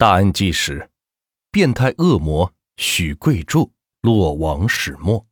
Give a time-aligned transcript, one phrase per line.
[0.00, 0.88] 大案纪实：
[1.50, 5.26] 变态恶魔许贵柱落网始末。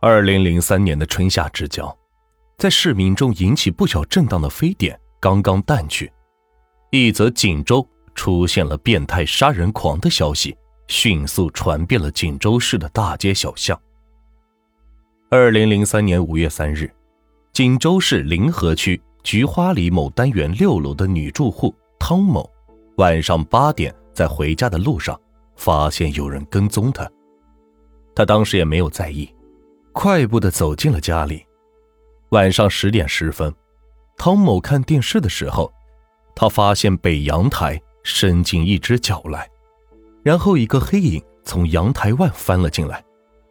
[0.00, 1.94] 二零零三年的春夏之交，
[2.56, 6.10] 在市民中引起不小震荡的非典刚刚淡去，
[6.92, 10.56] 一则锦州出现了变态杀人狂的消息
[10.88, 13.78] 迅速传遍了锦州市的大街小巷。
[15.28, 16.90] 二零零三年五月三日，
[17.52, 22.50] 锦州市临河区菊花里某单元六楼的女住户汤某，
[22.96, 25.20] 晚上八点在回家的路上，
[25.56, 27.10] 发现有人跟踪他，
[28.14, 29.28] 他当时也没有在意。
[29.92, 31.44] 快步的走进了家里。
[32.30, 33.52] 晚上十点十分，
[34.16, 35.72] 汤某看电视的时候，
[36.34, 39.48] 他发现北阳台伸进一只脚来，
[40.22, 43.04] 然后一个黑影从阳台外翻了进来，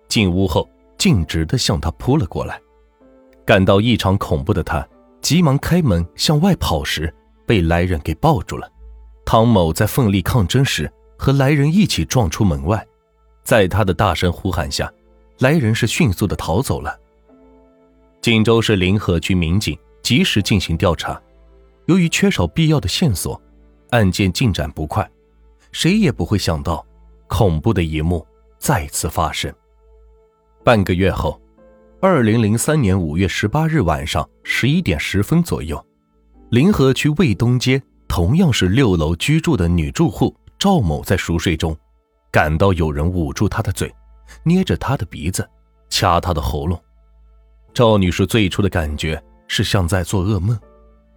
[0.08, 2.60] 进屋后径直的向他扑了过来。
[3.46, 4.88] 感到异常恐怖的他，
[5.22, 7.14] 急忙开门向外跑时，
[7.46, 8.70] 被来人给抱住了。
[9.26, 12.86] 汤某在奋力抗争时，和来人一起撞出门外，
[13.44, 14.92] 在他的大声呼喊下。
[15.40, 16.98] 来人是迅速的逃走了。
[18.22, 21.20] 锦州市临河区民警及时进行调查，
[21.88, 23.42] 由于缺少必要的线索，
[23.90, 25.10] 案件进展不快。
[25.72, 26.86] 谁也不会想到，
[27.28, 28.26] 恐怖的一幕
[28.60, 29.52] 再次发生。
[30.64, 31.42] 半个月后，
[32.00, 35.84] 二零零三年五月十八日晚上十一点十分左右，
[36.52, 37.82] 临河区卫东街
[38.16, 41.76] 同样是六楼居住的女住户赵某在熟睡中，
[42.32, 43.92] 感到有人捂住她的嘴。
[44.44, 45.50] 捏着她的鼻子，
[45.90, 46.80] 掐她的喉咙。
[47.74, 50.56] 赵女士最初的感觉是像在做噩梦，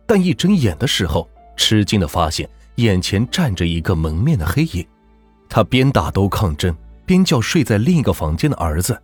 [0.06, 4.82] 但一睁眼的时候，吃惊的发现眼前站着一个蒙面的黑影。
[5.50, 8.98] 她边打斗抗争，边叫睡在另一个房间的儿子。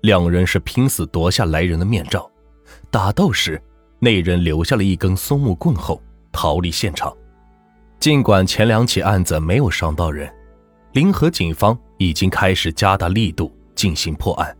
[0.00, 2.28] 两人是拼死夺下来人的面罩。
[2.90, 3.62] 打斗时，
[4.00, 7.16] 那人留下了一根松木棍后逃离现场。
[8.00, 10.32] 尽管前两起案子没有伤到人，
[10.92, 13.54] 临河警方已经开始加大力度。
[13.76, 14.56] 进行破案。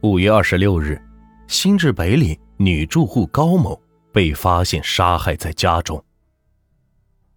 [0.00, 0.98] 五月二十六日，
[1.46, 3.78] 新至北里女住户高某
[4.10, 6.02] 被发现杀害在家中。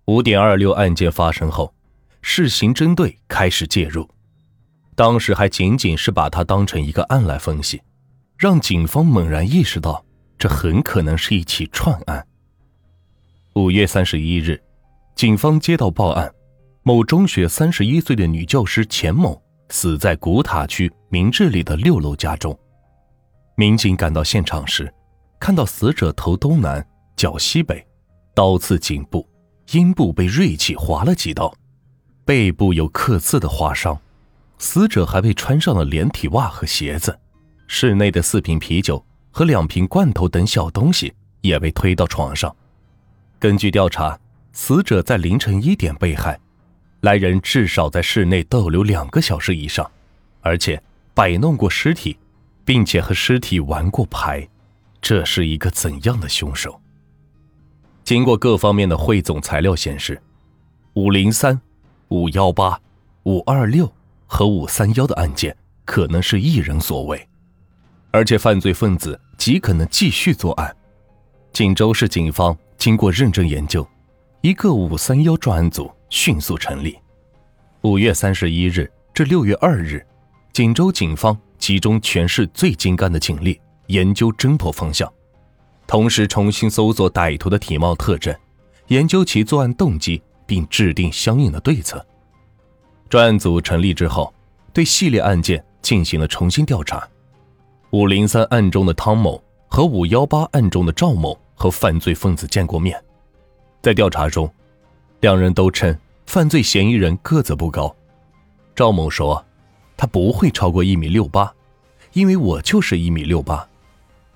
[0.05, 1.75] 五点二六案件发生后，
[2.21, 4.09] 市刑侦队开始介入，
[4.95, 7.81] 当时还仅仅是把它当成一个案来分析，
[8.37, 10.05] 让警方猛然意识到
[10.39, 12.25] 这很可能是一起串案。
[13.55, 14.63] 五月三十一日，
[15.21, 16.33] 警方接到报案，
[16.81, 19.39] 某中学三十一岁的女教师钱某。
[19.69, 22.57] 死在古塔区明治里的六楼家中。
[23.55, 24.91] 民警赶到现场时，
[25.39, 26.83] 看到死者头东南，
[27.15, 27.85] 脚西北，
[28.33, 29.23] 刀刺颈部，
[29.73, 31.53] 阴部被锐器划了几刀，
[32.25, 33.95] 背部有刻字的划伤。
[34.57, 37.15] 死者还被穿上了连体袜和鞋子。
[37.67, 42.53] 室内的四瓶啤酒和两瓶罐头等小东西也被推到床上。
[43.37, 44.19] 根据调查，
[44.53, 46.39] 死者在凌晨一点被害。
[47.01, 49.89] 来人至少在室内逗留两个小时以上，
[50.41, 50.81] 而且
[51.15, 52.15] 摆弄过尸体，
[52.63, 54.47] 并且和尸体玩过牌，
[55.01, 56.79] 这是一个怎样的凶手？
[58.03, 60.21] 经过各方面的汇总材料显示，
[60.93, 61.59] 五零三、
[62.09, 62.79] 五幺八、
[63.23, 63.91] 五二六
[64.27, 67.27] 和五三幺的案件可能是一人所为，
[68.11, 70.75] 而且犯罪分子极可能继续作案。
[71.51, 73.87] 锦州市警方经过认真研究，
[74.41, 75.89] 一个五三幺专案组。
[76.11, 76.99] 迅速成立。
[77.83, 80.05] 五月三十一日至六月二日，
[80.51, 83.57] 锦州警方集中全市最精干的警力
[83.87, 85.09] 研究侦破方向，
[85.87, 88.35] 同时重新搜索歹徒的体貌特征，
[88.87, 92.05] 研究其作案动机，并制定相应的对策。
[93.07, 94.33] 专案组成立之后，
[94.73, 97.07] 对系列案件进行了重新调查。
[97.91, 103.01] 五零三案中的汤某和五幺八案中的赵某和犯罪分子见过面，
[103.81, 104.51] 在调查中。
[105.19, 107.95] 两人都称犯罪嫌疑人个子不高。
[108.75, 109.45] 赵某说
[109.95, 111.53] ：“他不会超过一米六八，
[112.13, 113.67] 因为我就是一米六八。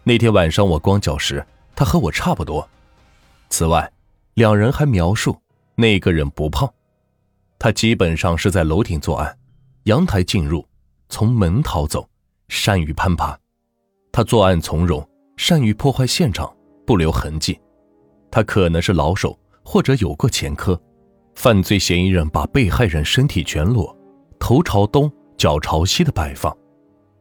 [0.03, 1.43] 那天晚上我光脚时，
[1.75, 2.69] 他和我差不多。
[3.49, 3.91] 此外，
[4.35, 5.35] 两人还描述
[5.73, 6.71] 那个人不胖，
[7.57, 9.35] 他基本上是在楼顶作案，
[9.85, 10.63] 阳台进入，
[11.09, 12.07] 从门逃走，
[12.47, 13.35] 善于攀爬。
[14.11, 15.03] 他作案从容，
[15.35, 16.55] 善于破坏现场，
[16.85, 17.59] 不留痕迹。
[18.35, 19.33] 他可能是老手。”
[19.67, 20.79] 或者有过前科，
[21.33, 23.97] 犯罪嫌疑人把被害人身体全裸，
[24.37, 26.55] 头朝东、脚朝西的摆放，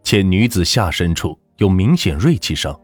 [0.02, 2.78] 且女子下身处有明显锐器伤。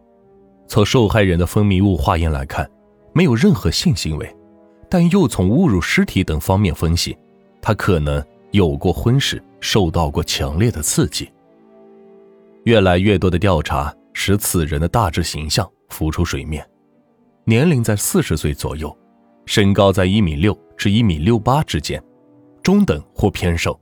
[0.66, 2.66] 从受害人的分泌物化验来看，
[3.12, 4.34] 没有任何性行为，
[4.88, 7.14] 但又从侮辱尸体等方面分析，
[7.60, 11.30] 他可能有过婚史，受到过强烈的刺激。
[12.64, 16.66] 越来越多的调查使此人的大致形象浮出水面，
[17.44, 18.96] 年龄在四十岁左右。
[19.46, 22.00] 身高在一米六至一米六八之间，
[22.62, 23.80] 中等或偏瘦，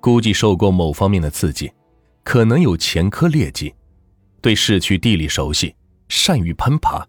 [0.00, 1.70] 估计受过某方面的刺激，
[2.24, 3.74] 可能有前科劣迹，
[4.40, 5.74] 对市区地理熟悉，
[6.08, 7.06] 善于攀爬。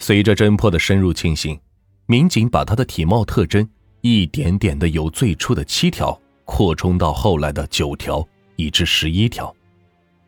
[0.00, 1.60] 随着侦破的深入进行，
[2.06, 3.68] 民警把他的体貌特征
[4.00, 8.26] 一点点的由最初的七条扩充到后来的九条，
[8.56, 9.54] 以至十一条。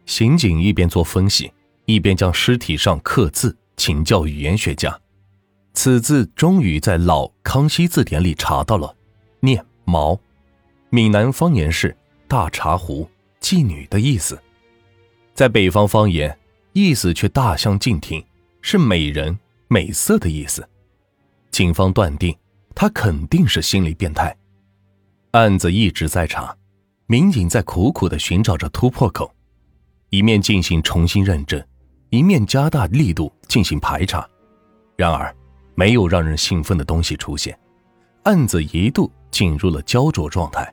[0.06, 1.50] 刑警一边做分析，
[1.87, 4.96] 一边将尸体上刻字请教语言学家。
[5.75, 8.94] 此字终于在老康熙字典里查到了，
[9.40, 10.17] 念毛，
[10.88, 11.96] 闽南方言是
[12.29, 14.40] 大茶壶、妓女的意思，
[15.34, 16.38] 在北方方言
[16.75, 18.25] 意思却大相径庭，
[18.61, 19.37] 是美人、
[19.67, 20.64] 美色的意思。
[21.50, 22.32] 警方断定
[22.76, 24.32] 他肯定是心理变态。
[25.32, 26.56] 案子一直在查，
[27.06, 29.34] 民警在苦苦的寻找着突破口。
[30.11, 31.61] 一面进行重新认证，
[32.12, 34.28] 一面加大力度进行排查，
[34.96, 35.34] 然而
[35.74, 37.58] 没有让人兴奋的东西出现，
[38.24, 40.70] 案子一度进入了焦灼状态。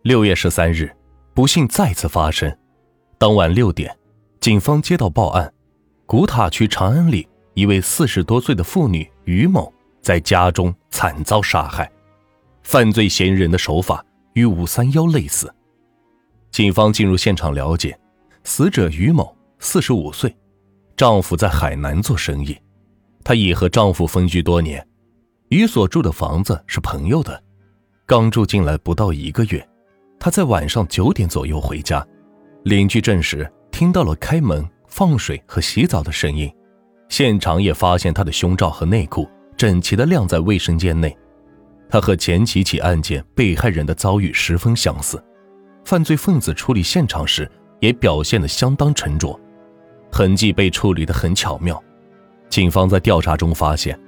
[0.00, 0.90] 六月十三日，
[1.34, 2.50] 不幸再次发生。
[3.18, 3.94] 当晚六点，
[4.40, 5.52] 警方接到报案，
[6.06, 9.70] 古塔区长安里一位四十多岁的妇女于某
[10.00, 11.92] 在家中惨遭杀害，
[12.62, 14.02] 犯罪嫌疑人的手法
[14.32, 15.54] 与五三幺类似。
[16.50, 17.98] 警方进入现场了解。
[18.44, 19.35] 死者于某，
[19.68, 20.32] 四十五岁，
[20.96, 22.56] 丈夫在海南做生意，
[23.24, 24.86] 她已和丈夫分居多年。
[25.48, 27.42] 与所住的房子是朋友的，
[28.06, 29.68] 刚住进来不到一个月，
[30.20, 32.06] 她在晚上九点左右回家，
[32.62, 36.48] 邻居证实听到了开门、放水和洗澡的声音，
[37.08, 41.14] 现场也发现她的胸罩和内裤整齐地晾在卫生间内。
[41.90, 45.20] 她和前几起案件被害人的遭遇十分相似，
[45.84, 47.50] 犯罪分子处理现场时。
[47.78, 49.38] 也表现得相当沉着，
[50.10, 51.82] 痕迹被处理得很巧妙。
[52.48, 53.98] 警方在调查中发现，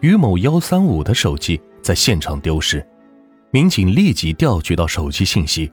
[0.00, 2.86] 于某幺三五的手机在现场丢失，
[3.50, 5.72] 民警立即调取到手机信息，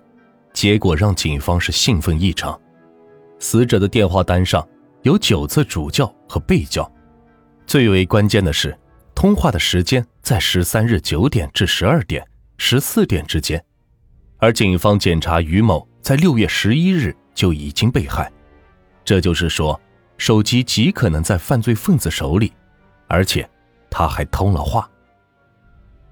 [0.54, 2.60] 结果让警方是兴奋异常。
[3.40, 4.66] 死者的电话单上
[5.02, 6.90] 有九次主叫和被叫，
[7.66, 8.78] 最为关键的是，
[9.14, 12.26] 通话的时间在十三日九点至十二点、
[12.58, 13.64] 十四点之间，
[14.38, 17.16] 而警方检查于某在六月十一日。
[17.36, 18.32] 就已经被害，
[19.06, 19.80] 这就是说，
[20.18, 22.54] 手机极可能在犯罪分子手里，
[23.08, 23.50] 而且
[23.90, 24.90] 他还通了话。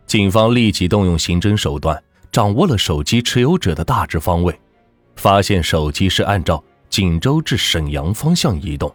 [0.06, 2.02] 警方立即动用刑侦手段，
[2.32, 4.60] 掌握了手机持有者的大致方位，
[5.16, 8.94] 发现手机是按照锦州至沈阳方向移动，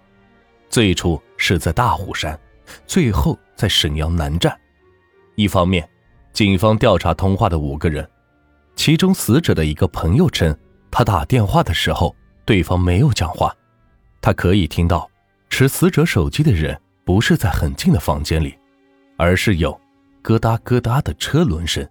[0.68, 2.38] 最初是在大虎山，
[2.86, 4.54] 最后在沈阳南站。
[5.36, 5.88] 一方面，
[6.34, 8.06] 警方调查通话的五个人，
[8.74, 10.54] 其中死者的一个朋友称。
[10.88, 12.14] 他打电话的时候，
[12.46, 13.54] 对方没有讲话，
[14.26, 15.08] 他可以听到
[15.48, 18.58] 持死者手机的人不是在很近的房间里，
[19.16, 19.80] 而是有
[20.20, 21.88] 咯哒咯哒的车轮声。